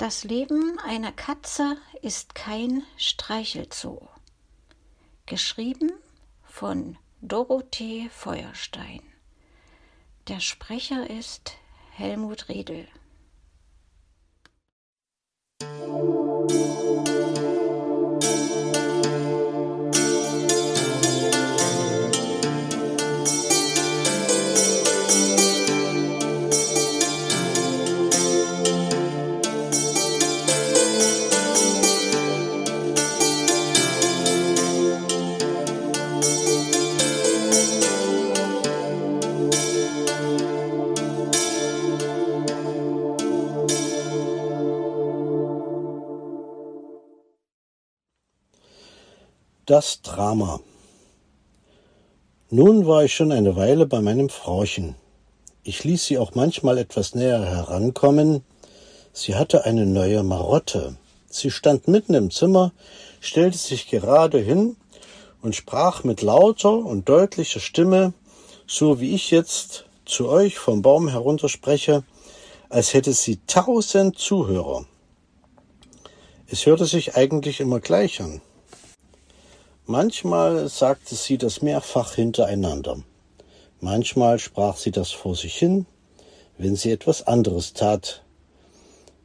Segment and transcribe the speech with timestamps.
[0.00, 4.08] Das Leben einer Katze ist kein Streichelzoo.
[5.26, 5.92] Geschrieben
[6.42, 9.02] von Dorothee Feuerstein.
[10.26, 11.52] Der Sprecher ist
[11.90, 12.88] Helmut Riedel.
[49.70, 50.58] Das Drama.
[52.50, 54.96] Nun war ich schon eine Weile bei meinem Frauchen.
[55.62, 58.42] Ich ließ sie auch manchmal etwas näher herankommen.
[59.12, 60.96] Sie hatte eine neue Marotte.
[61.28, 62.72] Sie stand mitten im Zimmer,
[63.20, 64.74] stellte sich gerade hin
[65.40, 68.12] und sprach mit lauter und deutlicher Stimme,
[68.66, 72.02] so wie ich jetzt zu euch vom Baum herunterspreche,
[72.70, 74.84] als hätte sie tausend Zuhörer.
[76.48, 78.40] Es hörte sich eigentlich immer gleich an.
[79.92, 82.98] Manchmal sagte sie das mehrfach hintereinander.
[83.80, 85.84] Manchmal sprach sie das vor sich hin,
[86.58, 88.22] wenn sie etwas anderes tat.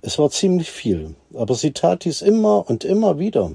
[0.01, 3.51] Es war ziemlich viel, aber sie tat dies immer und immer wieder.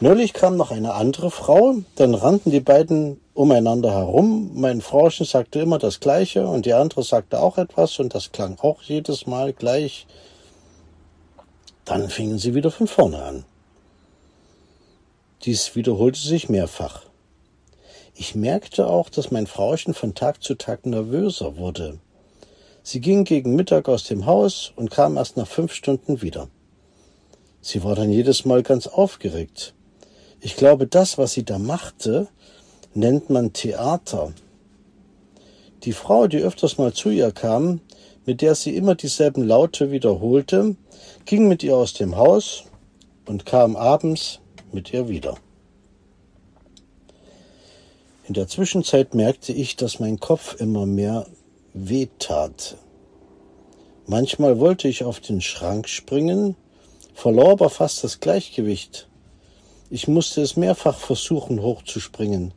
[0.00, 4.50] Neulich kam noch eine andere Frau, dann rannten die beiden umeinander herum.
[4.52, 8.58] Mein Frauchen sagte immer das Gleiche und die andere sagte auch etwas und das klang
[8.60, 10.06] auch jedes Mal gleich.
[11.86, 13.44] Dann fingen sie wieder von vorne an.
[15.44, 17.02] Dies wiederholte sich mehrfach.
[18.14, 21.98] Ich merkte auch, dass mein Frauchen von Tag zu Tag nervöser wurde.
[22.84, 26.48] Sie ging gegen Mittag aus dem Haus und kam erst nach fünf Stunden wieder.
[27.60, 29.74] Sie war dann jedes Mal ganz aufgeregt.
[30.40, 32.28] Ich glaube, das, was sie da machte,
[32.94, 34.32] nennt man Theater.
[35.82, 37.80] Die Frau, die öfters mal zu ihr kam,
[38.26, 40.76] mit der sie immer dieselben Laute wiederholte,
[41.24, 42.62] ging mit ihr aus dem Haus
[43.26, 44.38] und kam abends
[44.72, 45.36] mit ihr wieder.
[48.28, 51.26] In der Zwischenzeit merkte ich, dass mein Kopf immer mehr
[51.74, 52.76] wehtat.
[54.06, 56.56] Manchmal wollte ich auf den Schrank springen,
[57.14, 59.08] verlor aber fast das Gleichgewicht.
[59.90, 62.54] Ich musste es mehrfach versuchen, hochzuspringen.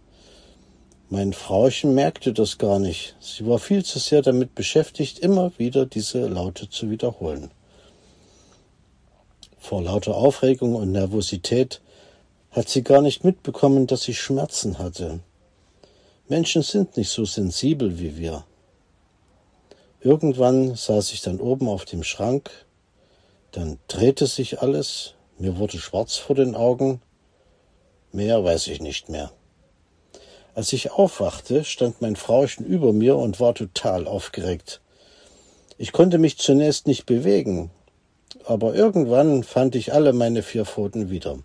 [1.09, 3.15] Mein Frauchen merkte das gar nicht.
[3.19, 7.51] Sie war viel zu sehr damit beschäftigt, immer wieder diese Laute zu wiederholen.
[9.59, 11.81] Vor lauter Aufregung und Nervosität
[12.55, 15.19] hat sie gar nicht mitbekommen, dass ich Schmerzen hatte.
[16.29, 18.45] Menschen sind nicht so sensibel wie wir.
[19.99, 22.49] Irgendwann saß ich dann oben auf dem Schrank,
[23.51, 27.01] dann drehte sich alles, mir wurde schwarz vor den Augen,
[28.13, 29.31] mehr weiß ich nicht mehr.
[30.53, 34.79] Als ich aufwachte, stand mein Frauchen über mir und war total aufgeregt.
[35.77, 37.69] Ich konnte mich zunächst nicht bewegen,
[38.45, 41.39] aber irgendwann fand ich alle meine vier Pfoten wieder.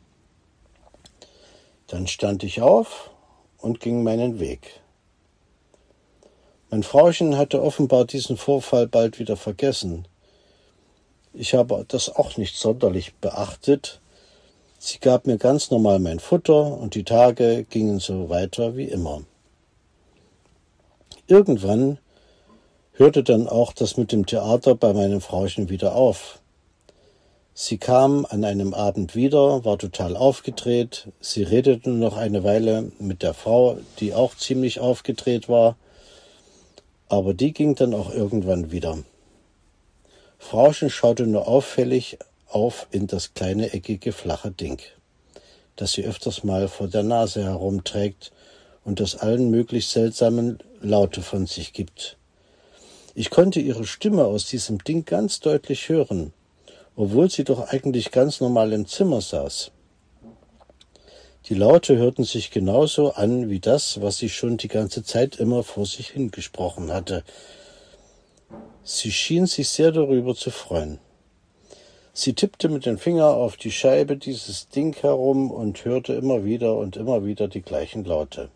[1.90, 3.10] Dann stand ich auf
[3.58, 4.80] und ging meinen Weg.
[6.70, 10.06] Mein Frauchen hatte offenbar diesen Vorfall bald wieder vergessen.
[11.34, 14.00] Ich habe das auch nicht sonderlich beachtet.
[14.78, 19.22] Sie gab mir ganz normal mein Futter und die Tage gingen so weiter wie immer.
[21.26, 21.98] Irgendwann
[22.92, 26.39] hörte dann auch das mit dem Theater bei meinem Frauchen wieder auf.
[27.54, 31.08] Sie kam an einem Abend wieder, war total aufgedreht.
[31.20, 35.76] Sie redete noch eine Weile mit der Frau, die auch ziemlich aufgedreht war,
[37.08, 38.98] aber die ging dann auch irgendwann wieder.
[40.38, 42.18] Frauchen schaute nur auffällig
[42.48, 44.80] auf in das kleine eckige flache Ding,
[45.76, 48.32] das sie öfters mal vor der Nase herumträgt
[48.84, 52.16] und das allen möglich seltsamen Laute von sich gibt.
[53.14, 56.32] Ich konnte ihre Stimme aus diesem Ding ganz deutlich hören,
[56.96, 59.70] obwohl sie doch eigentlich ganz normal im Zimmer saß.
[61.46, 65.62] Die Laute hörten sich genauso an wie das, was sie schon die ganze Zeit immer
[65.62, 67.24] vor sich hingesprochen hatte.
[68.84, 70.98] Sie schien sich sehr darüber zu freuen.
[72.12, 76.76] Sie tippte mit dem Finger auf die Scheibe dieses Ding herum und hörte immer wieder
[76.76, 78.50] und immer wieder die gleichen Laute.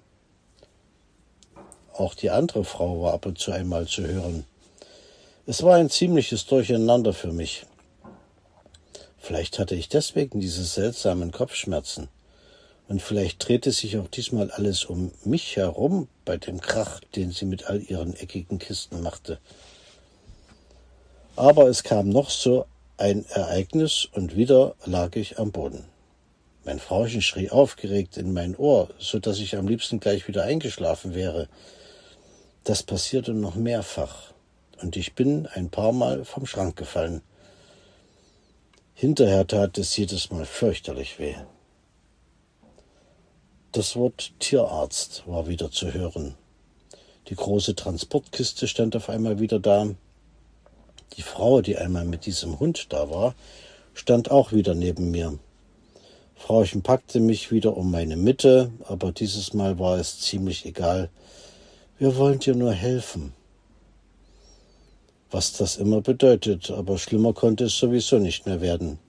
[1.92, 4.44] Auch die andere Frau war ab und zu einmal zu hören.
[5.46, 7.64] Es war ein ziemliches Durcheinander für mich.
[9.24, 12.08] Vielleicht hatte ich deswegen diese seltsamen Kopfschmerzen.
[12.88, 17.46] Und vielleicht drehte sich auch diesmal alles um mich herum bei dem Krach, den sie
[17.46, 19.38] mit all ihren eckigen Kisten machte.
[21.36, 22.66] Aber es kam noch so
[22.98, 25.84] ein Ereignis und wieder lag ich am Boden.
[26.66, 31.14] Mein Frauchen schrie aufgeregt in mein Ohr, so dass ich am liebsten gleich wieder eingeschlafen
[31.14, 31.48] wäre.
[32.64, 34.34] Das passierte noch mehrfach,
[34.82, 37.22] und ich bin ein paar Mal vom Schrank gefallen.
[38.96, 41.34] Hinterher tat es jedes Mal fürchterlich weh.
[43.72, 46.36] Das Wort Tierarzt war wieder zu hören.
[47.28, 49.88] Die große Transportkiste stand auf einmal wieder da.
[51.16, 53.34] Die Frau, die einmal mit diesem Hund da war,
[53.94, 55.40] stand auch wieder neben mir.
[56.36, 61.10] Frauchen packte mich wieder um meine Mitte, aber dieses Mal war es ziemlich egal.
[61.98, 63.32] Wir wollen dir nur helfen.
[65.34, 69.00] Was das immer bedeutet, aber schlimmer konnte es sowieso nicht mehr werden.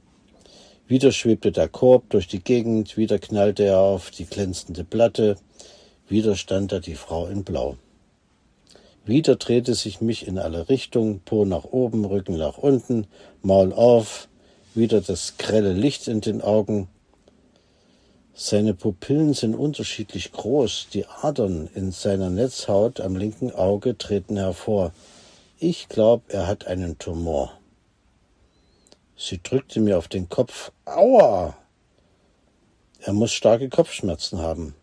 [0.87, 5.35] Wieder schwebte der Korb durch die Gegend, wieder knallte er auf die glänzende Platte,
[6.09, 7.77] wieder stand da die Frau in Blau.
[9.05, 13.05] Wieder drehte sich mich in alle Richtungen, Po nach oben, Rücken nach unten,
[13.43, 14.27] Maul auf,
[14.73, 16.87] wieder das grelle Licht in den Augen,
[18.37, 24.91] seine Pupillen sind unterschiedlich groß, die Adern in seiner Netzhaut am linken Auge treten hervor.
[25.57, 27.59] Ich glaube, er hat einen Tumor.
[29.17, 30.71] Sie drückte mir auf den Kopf.
[30.85, 31.55] Aua!
[32.99, 34.75] Er muss starke Kopfschmerzen haben.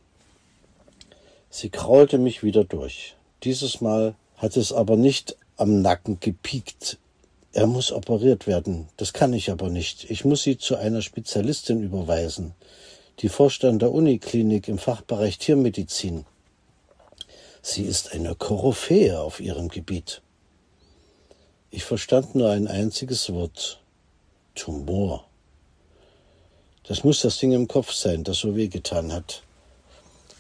[1.51, 3.17] Sie kraulte mich wieder durch.
[3.43, 6.99] Dieses Mal hat es aber nicht am Nacken gepiekt.
[7.53, 8.89] Er muss operiert werden.
[8.97, 10.11] Das kann ich aber nicht.
[10.11, 12.55] Ich muss Sie zu einer Spezialistin überweisen
[13.21, 16.25] die Vorstand der Uniklinik im Fachbereich Tiermedizin.
[17.61, 20.23] Sie ist eine Koryphäe auf ihrem Gebiet.
[21.75, 23.81] Ich verstand nur ein einziges Wort.
[24.55, 25.25] Tumor.
[26.83, 29.43] Das muss das Ding im Kopf sein, das so wehgetan hat,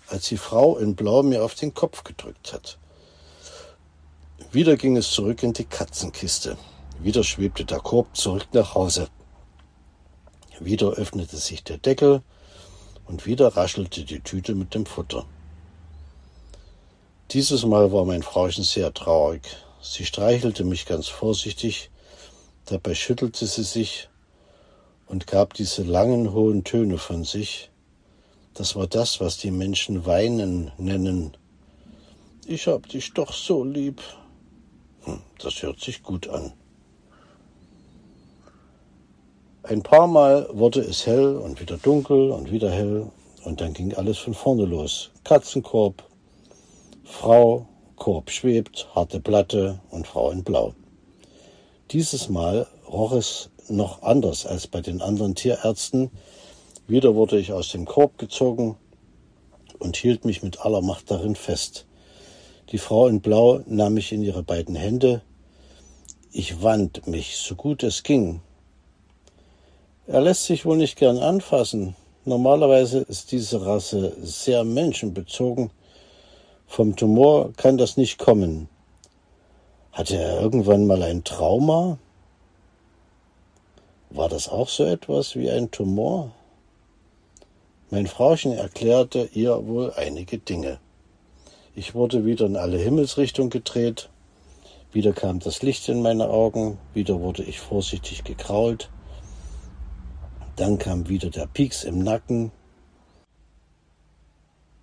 [0.08, 2.76] als die Frau in Blau mir auf den Kopf gedrückt hat.
[4.50, 6.58] Wieder ging es zurück in die Katzenkiste.
[7.00, 9.08] Wieder schwebte der Korb zurück nach Hause.
[10.60, 12.20] Wieder öffnete sich der Deckel
[13.06, 15.24] und wieder raschelte die Tüte mit dem Futter.
[17.30, 19.40] Dieses Mal war mein Frauchen sehr traurig.
[19.84, 21.90] Sie streichelte mich ganz vorsichtig,
[22.66, 24.08] dabei schüttelte sie sich
[25.08, 27.68] und gab diese langen hohen Töne von sich.
[28.54, 31.36] Das war das, was die Menschen weinen nennen.
[32.46, 34.00] Ich hab dich doch so lieb.
[35.02, 36.52] Hm, das hört sich gut an.
[39.64, 43.10] Ein paar Mal wurde es hell und wieder dunkel und wieder hell
[43.44, 45.10] und dann ging alles von vorne los.
[45.24, 46.04] Katzenkorb,
[47.04, 50.74] Frau, Korb schwebt, harte Platte und Frau in Blau.
[51.90, 56.10] Dieses Mal roch es noch anders als bei den anderen Tierärzten.
[56.86, 58.76] Wieder wurde ich aus dem Korb gezogen
[59.78, 61.86] und hielt mich mit aller Macht darin fest.
[62.70, 65.22] Die Frau in Blau nahm mich in ihre beiden Hände.
[66.32, 68.40] Ich wand mich, so gut es ging,
[70.08, 71.94] er lässt sich wohl nicht gern anfassen.
[72.24, 75.70] Normalerweise ist diese Rasse sehr menschenbezogen.
[76.72, 78.66] Vom Tumor kann das nicht kommen.
[79.92, 81.98] Hatte er irgendwann mal ein Trauma?
[84.08, 86.32] War das auch so etwas wie ein Tumor?
[87.90, 90.78] Mein Frauchen erklärte ihr wohl einige Dinge.
[91.74, 94.08] Ich wurde wieder in alle Himmelsrichtungen gedreht,
[94.92, 98.88] wieder kam das Licht in meine Augen, wieder wurde ich vorsichtig gekrault,
[100.56, 102.50] dann kam wieder der Pieks im Nacken.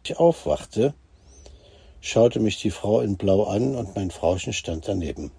[0.04, 0.94] Ich aufwachte,
[2.02, 5.32] schaute mich die Frau in Blau an und mein Frauchen stand daneben.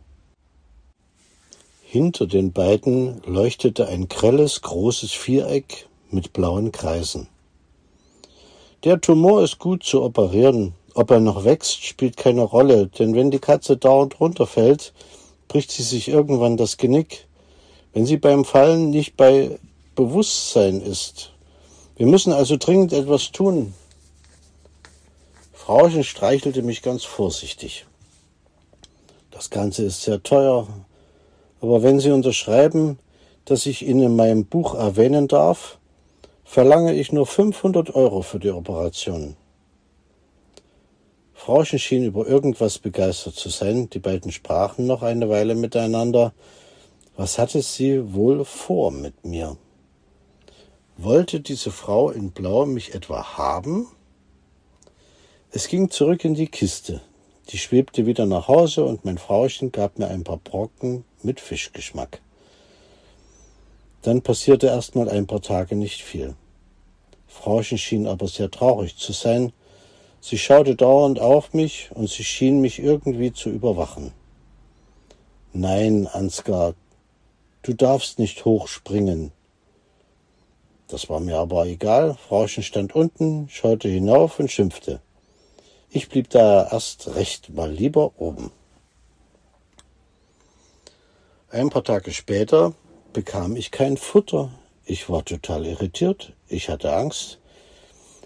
[1.83, 7.29] Hinter den beiden leuchtete ein grelles, großes Viereck mit blauen Kreisen.
[8.85, 10.75] Der Tumor ist gut zu operieren.
[10.95, 14.93] Ob er noch wächst, spielt keine Rolle, denn wenn die Katze dauernd runterfällt,
[15.49, 17.26] bricht sie sich irgendwann das Genick.
[17.93, 19.59] Wenn sie beim Fallen nicht bei
[19.97, 21.33] Bewusstsein ist.
[21.97, 23.75] Wir müssen also dringend etwas tun.
[25.71, 27.87] Frauchen streichelte mich ganz vorsichtig.
[29.31, 30.67] Das Ganze ist sehr teuer,
[31.61, 32.99] aber wenn Sie unterschreiben,
[33.45, 35.79] dass ich ihn in meinem Buch erwähnen darf,
[36.43, 39.37] verlange ich nur 500 Euro für die Operation.
[41.35, 43.89] Frauchen schien über irgendwas begeistert zu sein.
[43.91, 46.33] Die beiden sprachen noch eine Weile miteinander.
[47.17, 49.57] Was hatte sie wohl vor mit mir?
[50.97, 53.87] Wollte diese Frau in Blau mich etwa haben?
[55.52, 57.00] Es ging zurück in die Kiste.
[57.49, 62.21] Die schwebte wieder nach Hause und mein Frauchen gab mir ein paar Brocken mit Fischgeschmack.
[64.02, 66.37] Dann passierte erst mal ein paar Tage nicht viel.
[67.26, 69.52] Frauchen schien aber sehr traurig zu sein.
[70.21, 74.12] Sie schaute dauernd auf mich und sie schien mich irgendwie zu überwachen.
[75.52, 76.75] Nein, Ansgar,
[77.62, 79.33] du darfst nicht hochspringen.
[80.87, 82.16] Das war mir aber egal.
[82.28, 85.00] Frauchen stand unten, schaute hinauf und schimpfte.
[85.92, 88.52] Ich blieb da erst recht mal lieber oben.
[91.50, 92.75] Ein paar Tage später
[93.12, 94.52] bekam ich kein Futter.
[94.85, 96.32] Ich war total irritiert.
[96.47, 97.40] Ich hatte Angst.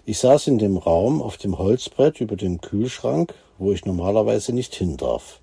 [0.05, 4.75] Ich saß in dem Raum auf dem Holzbrett über dem Kühlschrank, wo ich normalerweise nicht
[4.75, 5.39] hin darf.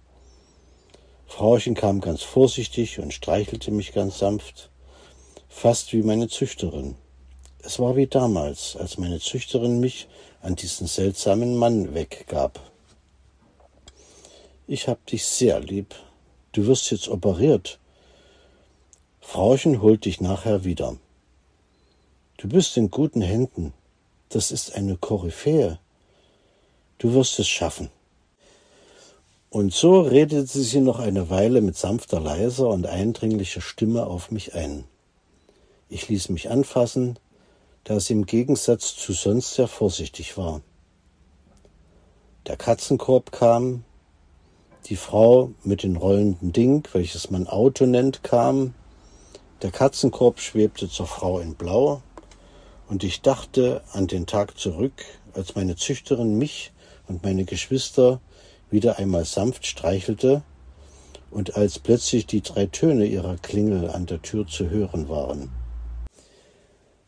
[1.27, 4.71] Frauchen kam ganz vorsichtig und streichelte mich ganz sanft,
[5.49, 6.95] fast wie meine Züchterin.
[7.65, 10.09] Es war wie damals, als meine Züchterin mich
[10.41, 12.59] an diesen seltsamen Mann weggab.
[14.67, 15.95] Ich hab dich sehr lieb.
[16.51, 17.79] Du wirst jetzt operiert.
[19.21, 20.97] Frauchen holt dich nachher wieder.
[22.37, 23.73] Du bist in guten Händen.
[24.29, 25.79] Das ist eine Koryphäe.
[26.99, 27.91] Du wirst es schaffen.
[29.51, 34.55] Und so redete sie noch eine Weile mit sanfter, leiser und eindringlicher Stimme auf mich
[34.55, 34.85] ein.
[35.89, 37.19] Ich ließ mich anfassen,
[37.85, 40.61] da sie im Gegensatz zu sonst sehr vorsichtig war.
[42.47, 43.85] Der Katzenkorb kam,
[44.87, 48.75] die Frau mit dem rollenden Ding, welches man Auto nennt, kam,
[49.63, 52.03] der Katzenkorb schwebte zur Frau in Blau,
[52.89, 56.73] und ich dachte an den Tag zurück, als meine Züchterin mich
[57.07, 58.21] und meine Geschwister
[58.71, 60.43] wieder einmal sanft streichelte
[61.31, 65.62] und als plötzlich die drei Töne ihrer Klingel an der Tür zu hören waren.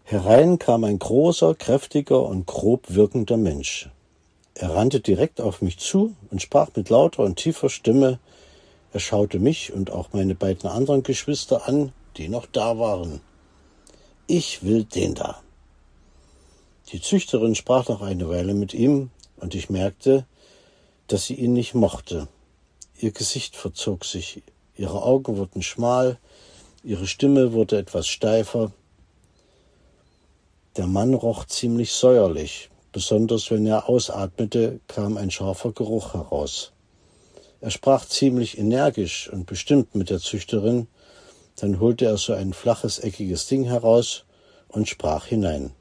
[0.07, 3.89] Herein kam ein großer, kräftiger und grob wirkender Mensch.
[4.55, 8.19] Er rannte direkt auf mich zu und sprach mit lauter und tiefer Stimme.
[8.93, 13.23] Er schaute mich und auch meine beiden anderen Geschwister an, die noch da waren.
[14.27, 15.41] Ich will den da.
[16.93, 20.27] Die Züchterin sprach noch eine Weile mit ihm, und ich merkte,
[21.07, 22.29] dass sie ihn nicht mochte.
[22.99, 24.43] Ihr Gesicht verzog sich,
[24.77, 26.19] ihre Augen wurden schmal,
[26.83, 28.71] ihre Stimme wurde etwas steifer,
[30.77, 36.73] der Mann roch ziemlich säuerlich, besonders wenn er ausatmete, kam ein scharfer Geruch heraus.
[37.61, 40.89] Er sprach ziemlich energisch und bestimmt mit der Züchterin,
[41.57, 44.25] dann holte er so ein flaches, eckiges Ding heraus
[44.69, 45.73] und sprach hinein.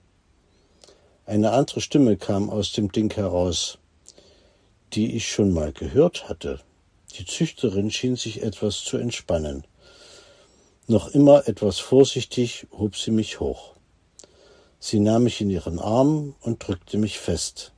[1.25, 3.79] Eine andere Stimme kam aus dem Ding heraus,
[4.93, 6.59] die ich schon mal gehört hatte.
[7.17, 9.65] Die Züchterin schien sich etwas zu entspannen.
[10.87, 13.73] Noch immer etwas vorsichtig hob sie mich hoch.
[14.85, 17.71] Sie nahm mich in ihren Arm und drückte mich fest.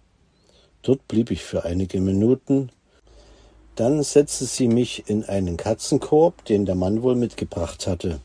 [0.81, 2.71] Dort blieb ich für einige Minuten.
[3.75, 8.21] Dann setzte sie mich in einen Katzenkorb, den der Mann wohl mitgebracht hatte.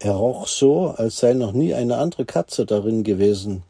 [0.00, 3.62] Er roch so, als sei noch nie eine andere Katze darin gewesen.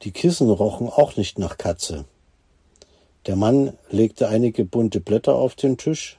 [0.00, 2.06] Die Kissen rochen auch nicht nach Katze.
[3.26, 6.16] Der Mann legte einige bunte Blätter auf den Tisch.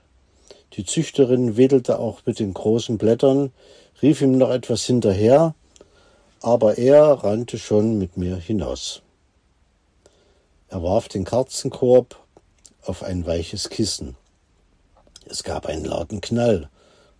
[0.74, 3.52] Die Züchterin wedelte auch mit den großen Blättern,
[4.04, 5.56] rief ihm noch etwas hinterher,
[6.46, 9.02] aber er rannte schon mit mir hinaus.
[10.68, 12.24] Er warf den Katzenkorb
[12.84, 14.16] auf ein weiches Kissen.
[15.26, 16.70] Es gab einen lauten Knall,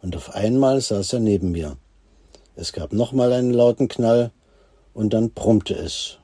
[0.04, 1.76] und auf einmal saß er neben mir.
[2.56, 4.30] Es gab nochmal einen lauten Knall,
[4.94, 6.20] und dann brummte es,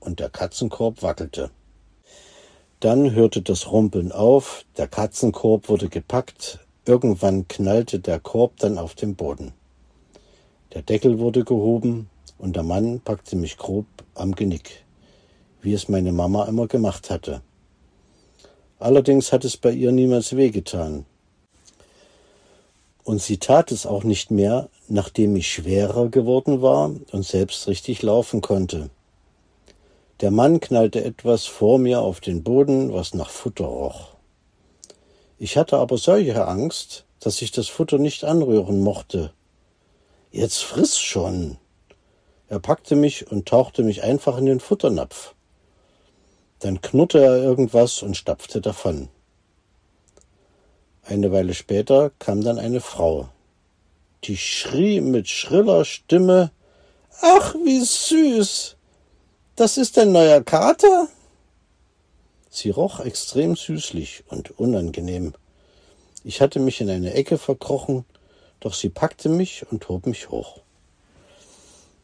[0.00, 1.52] und der Katzenkorb wackelte.
[2.80, 8.96] Dann hörte das Rumpeln auf, der Katzenkorb wurde gepackt, irgendwann knallte der Korb dann auf
[8.96, 9.52] den Boden.
[10.74, 12.10] Der Deckel wurde gehoben,
[12.42, 14.84] und der Mann packte mich grob am Genick,
[15.62, 17.40] wie es meine Mama immer gemacht hatte.
[18.80, 21.06] Allerdings hat es bei ihr niemals wehgetan.
[23.04, 28.02] Und sie tat es auch nicht mehr, nachdem ich schwerer geworden war und selbst richtig
[28.02, 28.90] laufen konnte.
[30.20, 34.08] Der Mann knallte etwas vor mir auf den Boden, was nach Futter roch.
[35.38, 39.32] Ich hatte aber solche Angst, dass ich das Futter nicht anrühren mochte.
[40.32, 41.56] Jetzt friss schon,
[42.52, 45.34] er packte mich und tauchte mich einfach in den Futternapf.
[46.58, 49.08] Dann knurrte er irgendwas und stapfte davon.
[51.02, 53.30] Eine Weile später kam dann eine Frau.
[54.24, 56.50] Die schrie mit schriller Stimme
[57.22, 58.76] Ach, wie süß.
[59.56, 61.08] Das ist ein neuer Kater?
[62.50, 65.32] Sie roch extrem süßlich und unangenehm.
[66.22, 68.04] Ich hatte mich in eine Ecke verkrochen,
[68.60, 70.61] doch sie packte mich und hob mich hoch.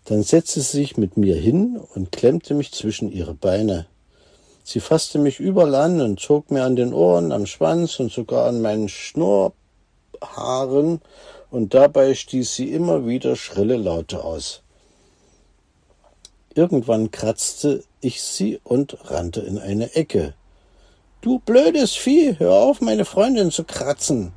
[0.08, 3.84] Dann setzte sie sich mit mir hin und klemmte mich zwischen ihre Beine.
[4.64, 8.46] Sie fasste mich überall an und zog mir an den Ohren, am Schwanz und sogar
[8.46, 9.52] an meinen Schnurrhaaren,
[11.50, 14.62] und dabei stieß sie immer wieder schrille Laute aus.
[16.54, 20.32] Irgendwann kratzte ich sie und rannte in eine Ecke.
[21.20, 24.32] Du blödes Vieh, hör auf, meine Freundin zu kratzen.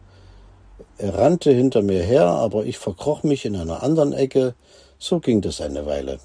[0.98, 4.54] Er rannte hinter mir her, aber ich verkroch mich in einer anderen Ecke,
[5.02, 6.20] so ging das eine Weile.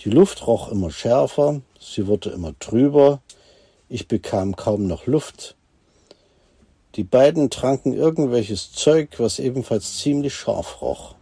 [0.00, 3.20] Die Luft roch immer schärfer, sie wurde immer trüber,
[3.90, 5.54] ich bekam kaum noch Luft.
[6.94, 11.14] Die beiden tranken irgendwelches Zeug, was ebenfalls ziemlich scharf roch.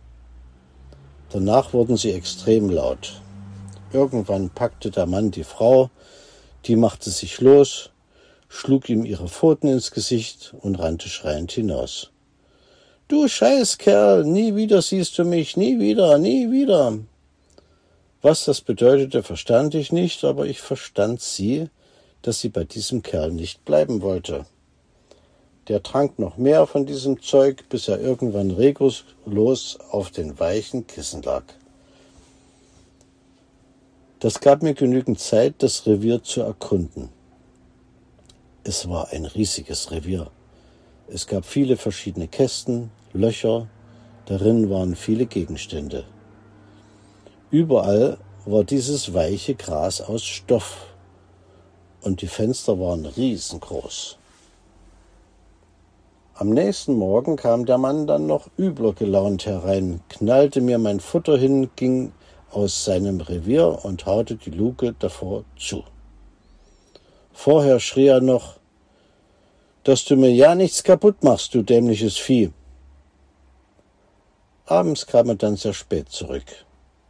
[1.30, 3.20] Danach wurden sie extrem laut.
[3.92, 5.90] Irgendwann packte der Mann die Frau,
[6.66, 7.90] die machte sich los,
[8.48, 12.12] schlug ihm ihre Pfoten ins Gesicht und rannte schreiend hinaus.
[13.06, 16.98] Du Scheißkerl, nie wieder siehst du mich, nie wieder, nie wieder.
[18.22, 21.68] Was das bedeutete, verstand ich nicht, aber ich verstand sie,
[22.22, 24.46] dass sie bei diesem Kerl nicht bleiben wollte.
[25.68, 31.20] Der trank noch mehr von diesem Zeug, bis er irgendwann regungslos auf den weichen Kissen
[31.20, 31.44] lag.
[34.20, 37.10] Das gab mir genügend Zeit, das Revier zu erkunden.
[38.62, 40.30] Es war ein riesiges Revier.
[41.06, 43.68] Es gab viele verschiedene Kästen, Löcher,
[44.26, 46.04] darin waren viele Gegenstände.
[47.50, 50.86] Überall war dieses weiche Gras aus Stoff
[52.02, 54.18] und die Fenster waren riesengroß.
[56.36, 61.38] Am nächsten Morgen kam der Mann dann noch übler gelaunt herein, knallte mir mein Futter
[61.38, 62.12] hin, ging
[62.50, 65.84] aus seinem Revier und haute die Luke davor zu.
[67.32, 68.56] Vorher schrie er noch,
[69.84, 72.52] dass du mir ja nichts kaputt machst, du dämliches Vieh.
[74.66, 76.44] Abends kam er dann sehr spät zurück.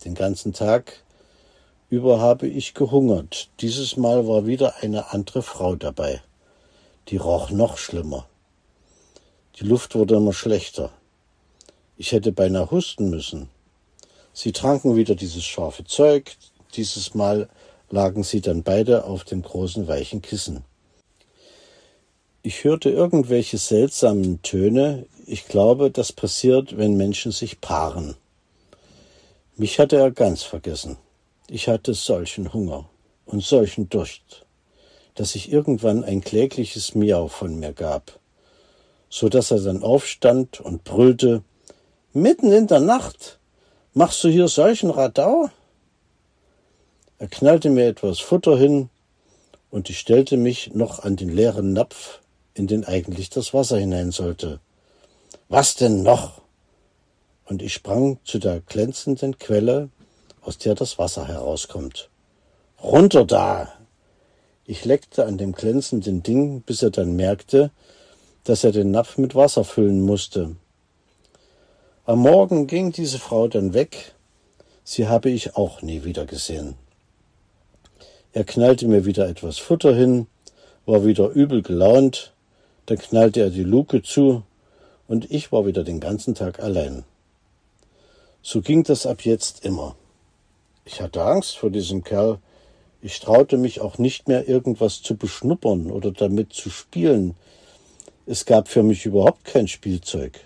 [0.04, 1.04] Den ganzen Tag
[1.88, 3.48] über habe ich gehungert.
[3.60, 6.20] Dieses Mal war wieder eine andere Frau dabei.
[7.08, 8.26] Die roch noch schlimmer.
[9.60, 10.90] Die Luft wurde immer schlechter.
[11.96, 13.50] Ich hätte beinahe husten müssen.
[14.32, 16.36] Sie tranken wieder dieses scharfe Zeug.
[16.74, 17.48] Dieses Mal
[17.88, 20.64] lagen sie dann beide auf dem großen weichen Kissen.
[22.46, 25.06] Ich hörte irgendwelche seltsamen Töne.
[25.24, 28.16] Ich glaube, das passiert, wenn Menschen sich paaren.
[29.56, 30.98] Mich hatte er ganz vergessen.
[31.48, 32.86] Ich hatte solchen Hunger
[33.24, 34.44] und solchen Durst,
[35.14, 38.20] dass ich irgendwann ein klägliches Miau von mir gab,
[39.08, 41.42] so dass er dann aufstand und brüllte
[42.12, 43.38] Mitten in der Nacht.
[43.94, 45.48] Machst du hier solchen Radau?
[47.18, 48.90] Er knallte mir etwas Futter hin,
[49.70, 52.20] und ich stellte mich noch an den leeren Napf,
[52.54, 54.60] in den eigentlich das Wasser hinein sollte.
[55.48, 56.40] Was denn noch?
[57.44, 59.90] Und ich sprang zu der glänzenden Quelle,
[60.40, 62.08] aus der das Wasser herauskommt.
[62.82, 63.72] Runter da!
[64.66, 67.70] Ich leckte an dem glänzenden Ding, bis er dann merkte,
[68.44, 70.56] dass er den Napf mit Wasser füllen musste.
[72.06, 74.14] Am Morgen ging diese Frau dann weg,
[74.84, 76.76] sie habe ich auch nie wieder gesehen.
[78.32, 80.26] Er knallte mir wieder etwas Futter hin,
[80.84, 82.33] war wieder übel gelaunt,
[82.86, 84.42] dann knallte er die Luke zu,
[85.06, 87.04] und ich war wieder den ganzen Tag allein.
[88.42, 89.96] So ging das ab jetzt immer.
[90.84, 92.38] Ich hatte Angst vor diesem Kerl,
[93.00, 97.36] ich traute mich auch nicht mehr irgendwas zu beschnuppern oder damit zu spielen.
[98.26, 100.40] Es gab für mich überhaupt kein Spielzeug.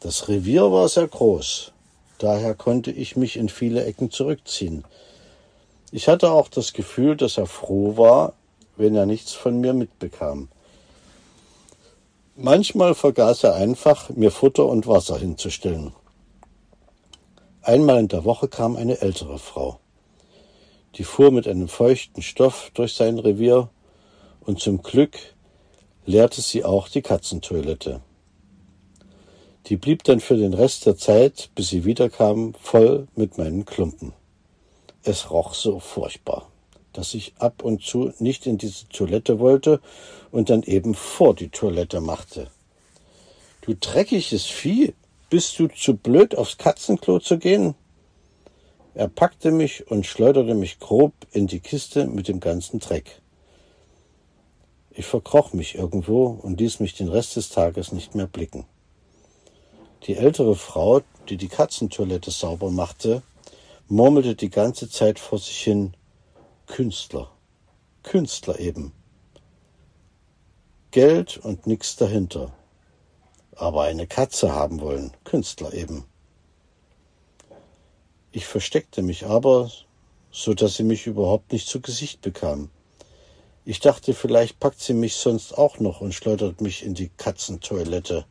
[0.00, 1.72] Das Revier war sehr groß,
[2.18, 4.84] daher konnte ich mich in viele Ecken zurückziehen.
[5.90, 8.34] Ich hatte auch das Gefühl, dass er froh war,
[8.76, 10.48] wenn er nichts von mir mitbekam.
[12.36, 15.92] Manchmal vergaß er einfach, mir Futter und Wasser hinzustellen.
[17.62, 19.78] Einmal in der Woche kam eine ältere Frau.
[20.96, 23.68] Die fuhr mit einem feuchten Stoff durch sein Revier
[24.40, 25.16] und zum Glück
[26.06, 28.00] leerte sie auch die Katzentoilette.
[29.66, 34.12] Die blieb dann für den Rest der Zeit, bis sie wiederkam, voll mit meinen Klumpen.
[35.04, 36.50] Es roch so furchtbar,
[36.92, 39.80] dass ich ab und zu nicht in diese Toilette wollte
[40.34, 42.50] und dann eben vor die Toilette machte.
[43.60, 44.92] Du dreckiges Vieh,
[45.30, 47.76] bist du zu blöd, aufs Katzenklo zu gehen?
[48.94, 53.22] Er packte mich und schleuderte mich grob in die Kiste mit dem ganzen Dreck.
[54.90, 58.66] Ich verkroch mich irgendwo und ließ mich den Rest des Tages nicht mehr blicken.
[60.08, 63.22] Die ältere Frau, die die Katzentoilette sauber machte,
[63.86, 65.94] murmelte die ganze Zeit vor sich hin
[66.66, 67.30] Künstler,
[68.02, 68.92] Künstler eben.
[70.94, 72.52] Geld und nix dahinter.
[73.56, 76.04] Aber eine Katze haben wollen, Künstler eben.
[78.32, 79.70] Ich versteckte mich aber,
[80.30, 82.70] so dass sie mich überhaupt nicht zu Gesicht bekam.
[83.66, 88.24] Ich dachte, vielleicht packt sie mich sonst auch noch und schleudert mich in die Katzentoilette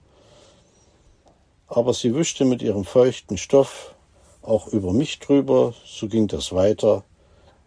[1.73, 3.95] aber sie wischte mit ihrem feuchten Stoff
[4.43, 7.04] auch über mich drüber, so ging das weiter.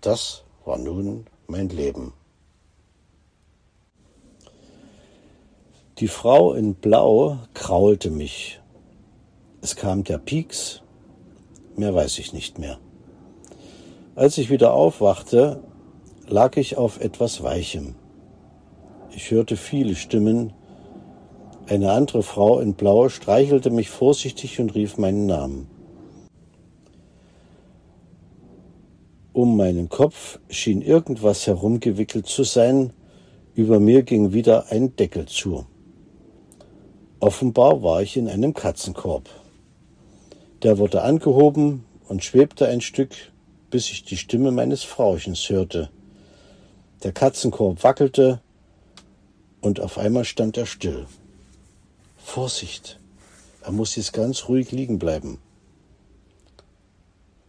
[0.00, 2.12] Das war nun mein Leben.
[5.98, 8.60] Die Frau in Blau kraulte mich.
[9.62, 10.82] Es kam der Pieks,
[11.74, 12.78] mehr weiß ich nicht mehr.
[14.14, 15.62] Als ich wieder aufwachte,
[16.28, 17.94] lag ich auf etwas Weichem.
[19.10, 20.52] Ich hörte viele Stimmen.
[21.66, 25.66] Eine andere Frau in Blau streichelte mich vorsichtig und rief meinen Namen.
[29.32, 32.92] Um meinen Kopf schien irgendwas herumgewickelt zu sein,
[33.54, 35.64] über mir ging wieder ein Deckel zu.
[37.18, 39.30] Offenbar war ich in einem Katzenkorb.
[40.62, 43.14] Der wurde angehoben und schwebte ein Stück,
[43.70, 45.88] bis ich die Stimme meines Frauchens hörte.
[47.02, 48.42] Der Katzenkorb wackelte
[49.62, 51.06] und auf einmal stand er still.
[52.18, 53.00] Vorsicht,
[53.62, 55.38] er muss jetzt ganz ruhig liegen bleiben.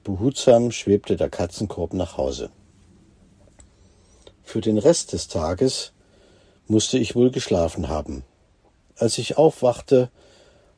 [0.05, 2.51] Behutsam schwebte der Katzenkorb nach Hause.
[4.43, 5.91] Für den Rest des Tages
[6.67, 8.23] musste ich wohl geschlafen haben.
[8.97, 10.09] Als ich aufwachte,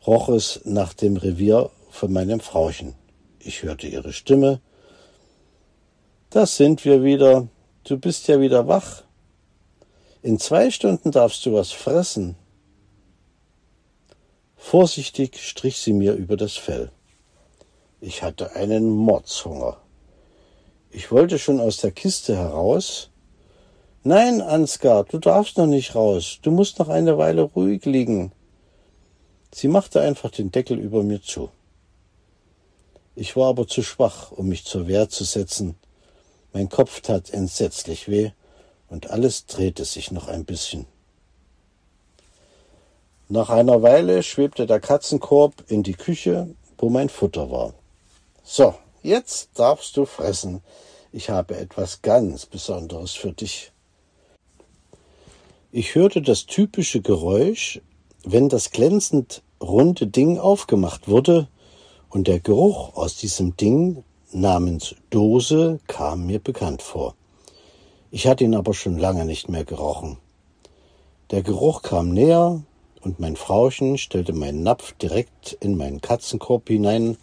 [0.06, 2.96] roch es nach dem Revier von meinem Frauchen.
[3.40, 4.60] Ich hörte ihre Stimme.
[6.30, 7.48] Das sind wir wieder.
[7.86, 9.04] Du bist ja wieder wach.
[10.22, 12.36] In zwei Stunden darfst du was fressen.
[14.58, 16.92] Vorsichtig strich sie mir über das Fell.
[18.02, 19.78] Ich hatte einen Mordshunger.
[20.92, 23.09] Ich wollte schon aus der Kiste heraus,
[24.10, 26.40] Nein, Ansgar, du darfst noch nicht raus.
[26.42, 28.32] Du musst noch eine Weile ruhig liegen.
[29.54, 31.52] Sie machte einfach den Deckel über mir zu.
[33.14, 35.76] Ich war aber zu schwach, um mich zur Wehr zu setzen.
[36.54, 38.32] Mein Kopf tat entsetzlich weh
[38.90, 40.88] und alles drehte sich noch ein bisschen.
[43.28, 47.76] Nach einer Weile schwebte der Katzenkorb in die Küche, wo mein Futter war.
[48.44, 50.64] So, jetzt darfst du fressen.
[51.12, 53.72] Ich habe etwas ganz Besonderes für dich.
[55.72, 57.80] Ich hörte das typische Geräusch,
[58.24, 61.48] wenn das glänzend runde Ding aufgemacht wurde,
[62.10, 67.14] und der Geruch aus diesem Ding namens Dose kam mir bekannt vor.
[68.10, 70.18] Ich hatte ihn aber schon lange nicht mehr gerochen.
[71.30, 72.64] Der Geruch kam näher,
[73.02, 77.16] und mein Frauchen stellte meinen Napf direkt in meinen Katzenkorb hinein.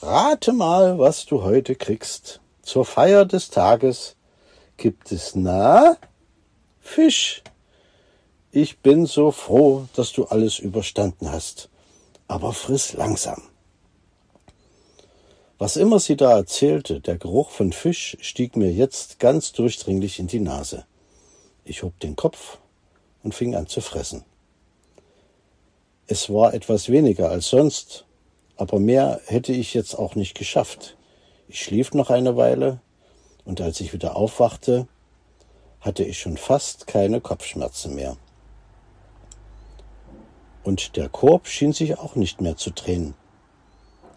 [0.00, 2.40] Rate mal, was du heute kriegst.
[2.62, 4.14] Zur Feier des Tages
[4.76, 5.96] gibt es na
[6.80, 7.42] Fisch.
[8.52, 11.68] Ich bin so froh, dass du alles überstanden hast.
[12.26, 13.42] Aber friss langsam.
[15.58, 20.26] Was immer sie da erzählte, der Geruch von Fisch stieg mir jetzt ganz durchdringlich in
[20.26, 20.86] die Nase.
[21.64, 22.58] Ich hob den Kopf
[23.22, 24.24] und fing an zu fressen.
[26.06, 28.06] Es war etwas weniger als sonst,
[28.56, 30.96] aber mehr hätte ich jetzt auch nicht geschafft.
[31.46, 32.80] Ich schlief noch eine Weile,
[33.44, 34.88] und als ich wieder aufwachte,
[35.80, 38.16] hatte ich schon fast keine Kopfschmerzen mehr.
[40.62, 43.14] Und der Korb schien sich auch nicht mehr zu drehen.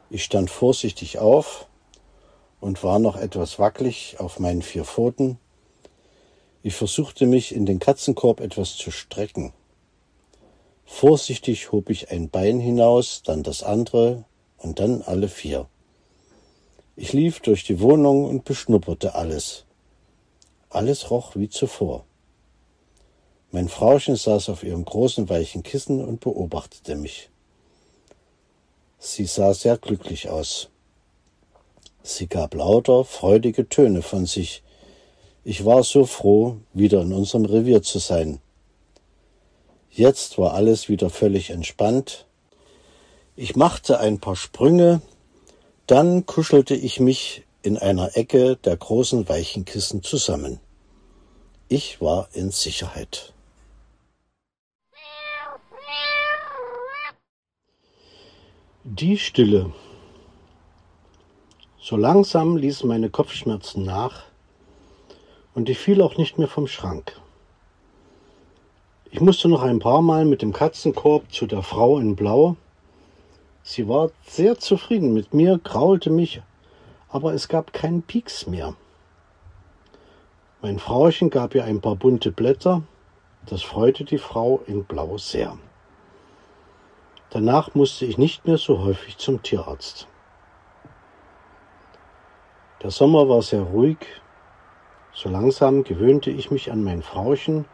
[0.10, 1.68] Ich stand vorsichtig auf
[2.60, 5.40] und war noch etwas wackelig auf meinen vier Pfoten.
[6.62, 9.54] Ich versuchte mich in den Katzenkorb etwas zu strecken.
[10.86, 14.26] Vorsichtig hob ich ein Bein hinaus, dann das andere
[14.58, 15.68] und dann alle vier.
[16.96, 19.66] Ich lief durch die Wohnung und beschnupperte alles.
[20.74, 22.04] Alles roch wie zuvor.
[23.52, 27.30] Mein Frauchen saß auf ihrem großen weichen Kissen und beobachtete mich.
[28.98, 30.70] Sie sah sehr glücklich aus.
[32.02, 34.64] Sie gab lauter, freudige Töne von sich.
[35.44, 38.40] Ich war so froh, wieder in unserem Revier zu sein.
[39.92, 42.26] Jetzt war alles wieder völlig entspannt.
[43.36, 45.04] Ich machte ein paar Sprünge,
[45.86, 50.60] dann kuschelte ich mich in einer Ecke der großen weichen Kissen zusammen.
[51.76, 53.34] Ich war in Sicherheit.
[58.84, 59.74] Die Stille.
[61.80, 64.26] So langsam ließen meine Kopfschmerzen nach
[65.56, 67.20] und ich fiel auch nicht mehr vom Schrank.
[69.10, 72.56] Ich musste noch ein paar Mal mit dem Katzenkorb zu der Frau in Blau.
[73.64, 76.40] Sie war sehr zufrieden mit mir, kraulte mich,
[77.10, 78.76] aber es gab keinen Pieks mehr.
[80.64, 82.84] Mein Frauchen gab ihr ein paar bunte Blätter,
[83.48, 85.58] das freute die Frau in Blau sehr.
[87.32, 90.08] Danach musste ich nicht mehr so häufig zum Tierarzt.
[92.82, 93.98] Der Sommer war sehr ruhig.
[95.12, 97.66] So langsam gewöhnte ich mich an mein Frauchen.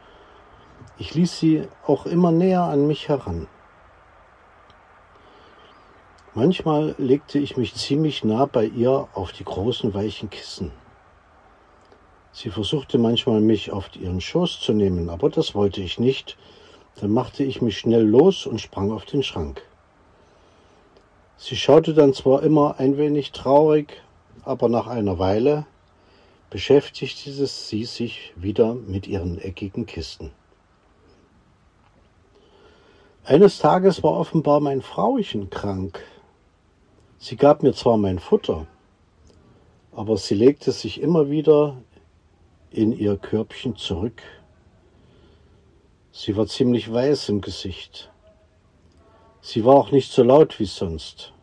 [0.97, 3.47] Ich ließ sie auch immer näher an mich heran.
[6.33, 10.71] Manchmal legte ich mich ziemlich nah bei ihr auf die großen weichen Kissen.
[12.31, 16.37] Sie versuchte manchmal mich auf ihren Schoß zu nehmen, aber das wollte ich nicht,
[16.99, 19.61] Dann machte ich mich schnell los und sprang auf den Schrank.
[21.37, 24.01] Sie schaute dann zwar immer ein wenig traurig,
[24.43, 25.65] aber nach einer Weile
[26.49, 30.31] beschäftigte sie sich wieder mit ihren eckigen Kisten.
[33.23, 36.03] Eines Tages war offenbar mein Frauchen krank.
[37.19, 38.65] Sie gab mir zwar mein Futter,
[39.93, 41.77] aber sie legte sich immer wieder
[42.71, 44.21] in ihr Körbchen zurück.
[46.11, 48.11] Sie war ziemlich weiß im Gesicht.
[49.41, 51.33] Sie war auch nicht so laut wie sonst.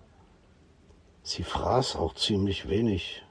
[1.23, 3.23] Sie fraß auch ziemlich wenig.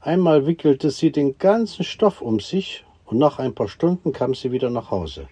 [0.00, 4.52] Einmal wickelte sie den ganzen Stoff um sich und nach ein paar Stunden kam sie
[4.52, 5.28] wieder nach Hause.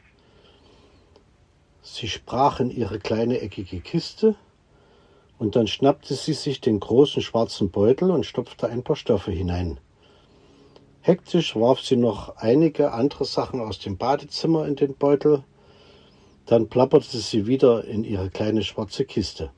[1.82, 4.34] Sie sprach in ihre kleine eckige Kiste
[5.38, 9.78] und dann schnappte sie sich den großen schwarzen Beutel und stopfte ein paar Stoffe hinein.
[11.06, 15.44] Hektisch warf sie noch einige andere Sachen aus dem Badezimmer in den Beutel,
[16.46, 19.52] dann plapperte sie wieder in ihre kleine schwarze Kiste.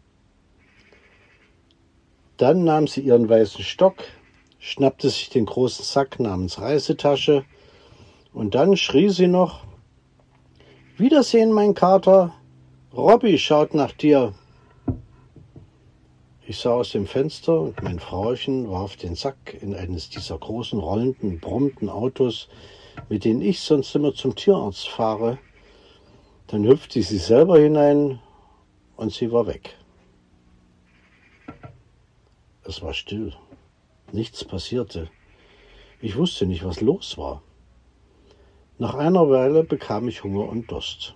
[2.36, 3.94] Dann nahm sie ihren weißen Stock,
[4.58, 7.46] schnappte sich den großen Sack namens Reisetasche
[8.34, 9.64] und dann schrie sie noch
[10.98, 12.34] Wiedersehen, mein Kater.
[12.94, 14.34] Robby schaut nach dir.
[16.50, 20.78] Ich sah aus dem Fenster und mein Frauchen warf den Sack in eines dieser großen
[20.78, 22.48] rollenden, brummenden Autos,
[23.10, 25.38] mit denen ich sonst immer zum Tierarzt fahre.
[26.46, 28.18] Dann hüpfte sie selber hinein
[28.96, 29.76] und sie war weg.
[32.64, 33.34] Es war still.
[34.12, 35.10] Nichts passierte.
[36.00, 37.42] Ich wusste nicht, was los war.
[38.78, 41.14] Nach einer Weile bekam ich Hunger und Durst.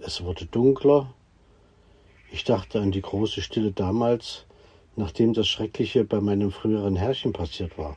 [0.00, 1.14] Es wurde dunkler.
[2.32, 4.46] Ich dachte an die große Stille damals,
[4.94, 7.96] nachdem das Schreckliche bei meinem früheren Herrchen passiert war.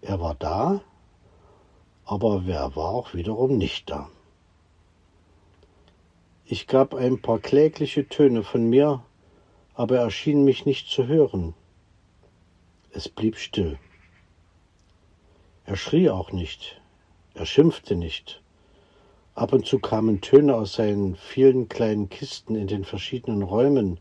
[0.00, 0.80] Er war da,
[2.04, 4.08] aber wer war auch wiederum nicht da.
[6.46, 9.04] Ich gab ein paar klägliche Töne von mir,
[9.74, 11.54] aber er schien mich nicht zu hören.
[12.90, 13.78] Es blieb still.
[15.64, 16.80] Er schrie auch nicht,
[17.34, 18.42] er schimpfte nicht.
[19.40, 23.98] Ab und zu kamen Töne aus seinen vielen kleinen Kisten in den verschiedenen Räumen.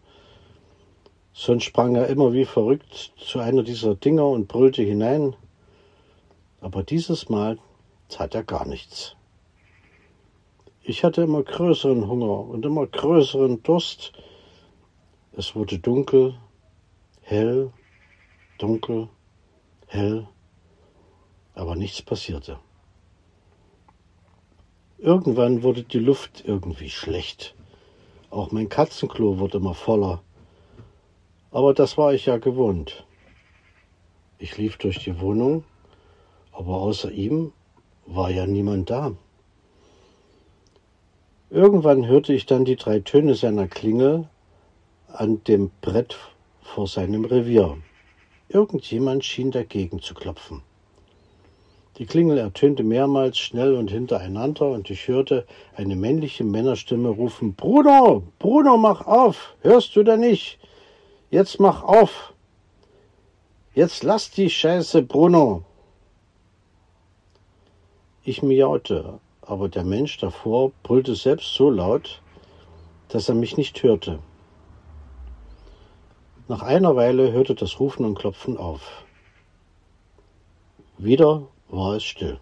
[1.32, 5.38] Sonst sprang er immer wie verrückt zu einer dieser Dinger und brüllte hinein.
[6.60, 7.58] Aber dieses Mal
[8.10, 9.15] tat er gar nichts.
[10.84, 14.12] Ich hatte immer größeren Hunger und immer größeren Durst.
[15.32, 16.36] Es wurde dunkel,
[17.21, 17.71] hell,
[18.58, 19.08] dunkel,
[19.88, 20.28] hell,
[21.54, 22.60] aber nichts passierte.
[25.01, 27.55] Irgendwann wurde die Luft irgendwie schlecht.
[28.29, 30.21] Auch mein Katzenklo wurde immer voller.
[31.51, 33.05] Aber das war ich ja gewohnt.
[34.39, 35.63] Ich lief durch die Wohnung,
[36.51, 37.53] aber außer ihm
[38.07, 39.13] war ja niemand da.
[41.49, 44.27] Irgendwann hörte ich dann die drei Töne seiner Klingel
[45.07, 46.17] an dem Brett
[46.62, 47.77] vor seinem Revier.
[48.49, 50.62] Irgendjemand schien dagegen zu klopfen.
[51.99, 58.23] Die Klingel ertönte mehrmals schnell und hintereinander, und ich hörte eine männliche Männerstimme rufen Bruno,
[58.39, 59.57] Bruno, mach auf.
[59.59, 60.59] Hörst du denn nicht?
[61.29, 62.33] Jetzt mach auf.
[63.75, 65.65] Jetzt lass die Scheiße, Bruno.
[68.23, 72.21] Ich miaute, aber der Mensch davor brüllte selbst so laut,
[73.09, 74.19] dass er mich nicht hörte.
[76.47, 79.03] Nach einer Weile hörte das Rufen und Klopfen auf.
[80.97, 82.39] Wieder war es still.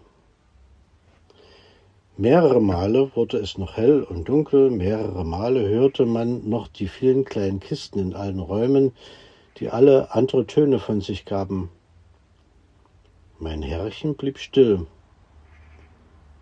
[2.16, 7.24] Mehrere Male wurde es noch hell und dunkel, mehrere Male hörte man noch die vielen
[7.24, 8.92] kleinen Kisten in allen Räumen,
[9.58, 11.70] die alle andere Töne von sich gaben.
[13.38, 14.86] Mein Herrchen blieb still.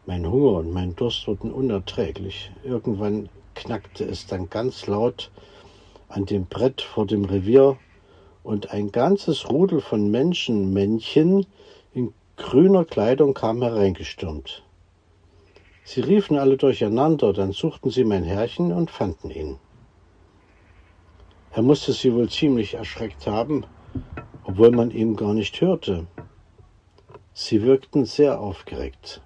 [0.07, 2.51] Mein Hunger und mein Durst wurden unerträglich.
[2.65, 5.31] Irgendwann knackte es dann ganz laut
[6.09, 7.77] an dem Brett vor dem Revier,
[8.47, 11.47] und ein ganzes Rudel von Menschenmännchen
[11.93, 14.63] in grüner Kleidung kam hereingestürmt.
[15.85, 19.59] Sie riefen alle durcheinander, dann suchten sie mein Herrchen und fanden ihn.
[21.53, 23.65] Er musste sie wohl ziemlich erschreckt haben,
[24.45, 26.07] obwohl man ihm gar nicht hörte.
[27.33, 29.23] Sie wirkten sehr aufgeregt.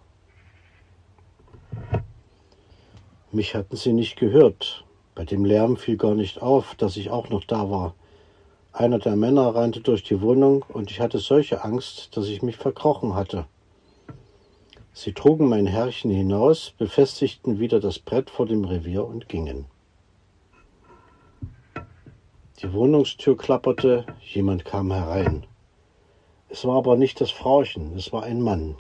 [3.33, 4.85] Mich hatten sie nicht gehört.
[5.15, 7.95] Bei dem Lärm fiel gar nicht auf, dass ich auch noch da war.
[8.73, 12.57] Einer der Männer rannte durch die Wohnung und ich hatte solche Angst, dass ich mich
[12.57, 13.47] verkrochen hatte.
[14.93, 19.67] Sie trugen mein Herrchen hinaus, befestigten wieder das Brett vor dem Revier und gingen.
[22.63, 25.47] Die Wohnungstür klapperte, jemand kam herein.
[26.49, 28.77] Es war aber nicht das Frauchen, es war ein Mann.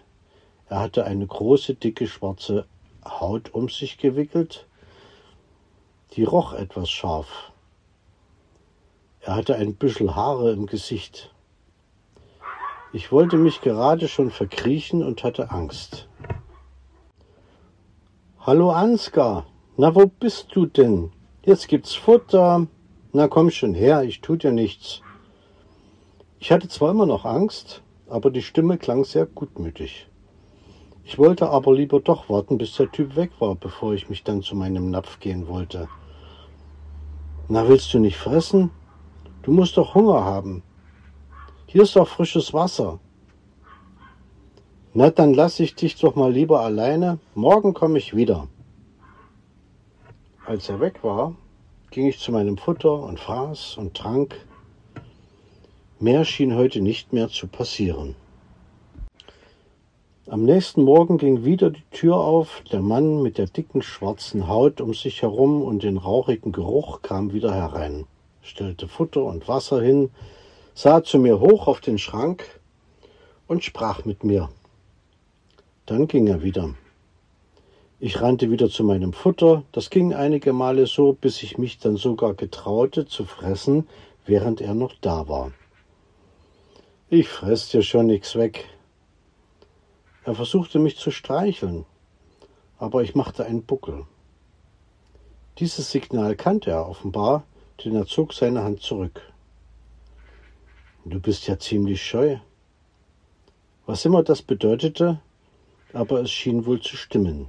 [0.68, 2.66] Er hatte eine große, dicke, schwarze
[3.05, 4.66] Haut um sich gewickelt.
[6.12, 7.49] Die roch etwas scharf.
[9.22, 11.30] Er hatte ein Büschel Haare im Gesicht.
[12.94, 16.09] Ich wollte mich gerade schon verkriechen und hatte Angst.
[18.40, 21.12] Hallo Ansgar, na wo bist du denn?
[21.44, 22.66] Jetzt gibt's Futter.
[23.12, 25.02] Na komm schon her, ich tu dir nichts.
[26.38, 30.09] Ich hatte zwar immer noch Angst, aber die Stimme klang sehr gutmütig.
[31.04, 34.42] Ich wollte aber lieber doch warten, bis der Typ weg war, bevor ich mich dann
[34.42, 35.88] zu meinem Napf gehen wollte.
[37.48, 38.70] Na, willst du nicht fressen?
[39.42, 40.62] Du musst doch Hunger haben.
[41.66, 42.98] Hier ist doch frisches Wasser.
[44.92, 47.18] Na, dann lass ich dich doch mal lieber alleine.
[47.35, 48.48] Morgen komme ich wieder.
[50.46, 51.35] Als er weg war,
[51.90, 54.35] ging ich zu meinem Futter und fraß und trank.
[56.00, 58.16] Mehr schien heute nicht mehr zu passieren.
[60.31, 64.81] Am nächsten Morgen ging wieder die Tür auf, der Mann mit der dicken schwarzen Haut
[64.81, 68.07] um sich herum und den rauchigen Geruch kam wieder herein,
[68.42, 70.11] stellte Futter und Wasser hin,
[70.74, 72.61] sah zu mir hoch auf den Schrank
[73.46, 74.48] und sprach mit mir.
[75.87, 76.74] Dann ging er wieder.
[77.98, 81.96] Ich rannte wieder zu meinem Futter, das ging einige Male so, bis ich mich dann
[81.96, 83.87] sogar getraute zu fressen,
[84.24, 85.53] während er noch da war.
[87.11, 88.66] Ich fress dir schon nix weg.
[90.24, 91.85] Er versuchte mich zu streicheln,
[92.79, 94.07] aber ich machte einen Buckel.
[95.59, 97.44] Dieses Signal kannte er offenbar,
[97.84, 99.22] denn er zog seine Hand zurück.
[101.04, 102.36] Du bist ja ziemlich scheu.
[103.86, 105.20] Was immer das bedeutete,
[105.92, 107.48] aber es schien wohl zu stimmen.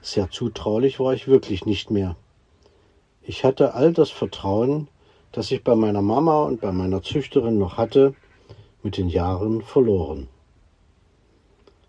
[0.00, 2.16] Sehr zutraulich war ich wirklich nicht mehr.
[3.22, 4.88] Ich hatte all das Vertrauen,
[5.32, 8.14] das ich bei meiner Mama und bei meiner Züchterin noch hatte,
[8.82, 10.28] mit den Jahren verloren.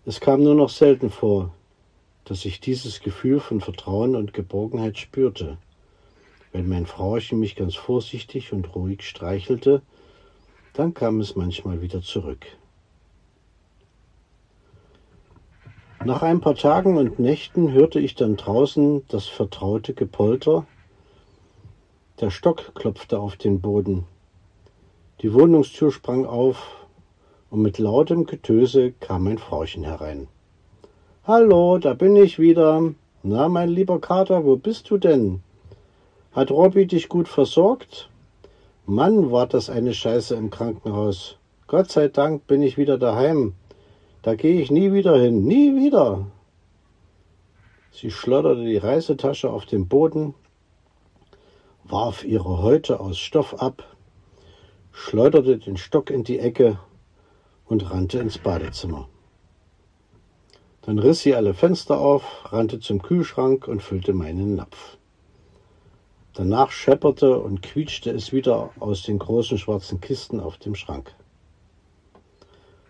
[0.04, 1.54] Es kam nur noch selten vor,
[2.24, 5.56] dass ich dieses Gefühl von Vertrauen und Geborgenheit spürte
[6.52, 9.82] wenn mein Frauchen mich ganz vorsichtig und ruhig streichelte,
[10.72, 12.46] dann kam es manchmal wieder zurück.
[16.04, 20.64] Nach ein paar Tagen und Nächten hörte ich dann draußen das vertraute Gepolter.
[22.20, 24.06] Der Stock klopfte auf den Boden.
[25.20, 26.86] Die Wohnungstür sprang auf
[27.50, 30.28] und mit lautem Getöse kam mein Frauchen herein.
[31.24, 32.94] Hallo, da bin ich wieder.
[33.24, 35.42] Na, mein lieber Kater, wo bist du denn?
[36.32, 38.10] Hat Robby dich gut versorgt?
[38.84, 41.36] Mann, war das eine Scheiße im Krankenhaus.
[41.66, 43.54] Gott sei Dank bin ich wieder daheim.
[44.22, 46.26] Da gehe ich nie wieder hin, nie wieder.
[47.92, 50.34] Sie schleuderte die Reisetasche auf den Boden,
[51.84, 53.84] warf ihre Häute aus Stoff ab,
[54.92, 56.78] schleuderte den Stock in die Ecke
[57.64, 59.08] und rannte ins Badezimmer.
[60.82, 64.97] Dann riss sie alle Fenster auf, rannte zum Kühlschrank und füllte meinen Napf.
[66.38, 71.12] Danach schepperte und quietschte es wieder aus den großen schwarzen Kisten auf dem Schrank.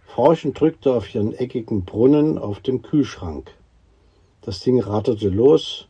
[0.04, 3.50] Frauchen drückte auf ihren eckigen Brunnen auf dem Kühlschrank.
[4.42, 5.88] Das Ding ratterte los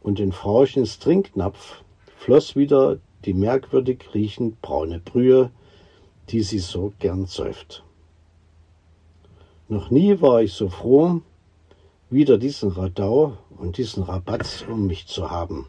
[0.00, 1.82] und in Frauchens Trinknapf
[2.16, 5.50] floss wieder die merkwürdig riechend braune Brühe,
[6.30, 7.84] die sie so gern säuft.
[9.68, 11.20] Noch nie war ich so froh,
[12.08, 15.68] wieder diesen Radau und diesen Rabatz um mich zu haben.